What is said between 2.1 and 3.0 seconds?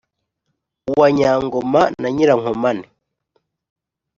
nyirankomane,